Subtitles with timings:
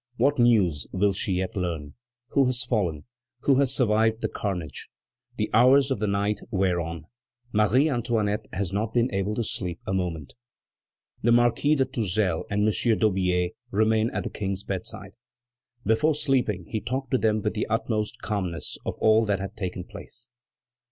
[0.17, 1.93] What news will she yet learn?
[2.29, 3.05] Who has fallen?
[3.41, 4.89] Who has survived the carnage?
[5.37, 7.05] The hours of the night wear on;
[7.53, 10.33] Marie Antoinette has not been able to sleep a moment.
[11.21, 12.97] The Marquis de Tourzel and M.
[12.97, 15.11] d'Aubier remained near the King's bedside.
[15.85, 19.83] Before sleeping, he talked to them with the utmost calmness of all that had taken
[19.83, 20.29] place.